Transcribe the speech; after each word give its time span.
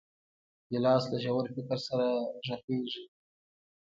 ګیلاس 0.69 1.03
له 1.11 1.17
ژور 1.23 1.45
فکر 1.55 1.79
سره 1.87 2.05
غږېږي. 2.45 3.03